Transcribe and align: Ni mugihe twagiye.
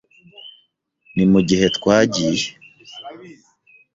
Ni 1.15 1.23
mugihe 1.31 1.65
twagiye. 1.77 2.47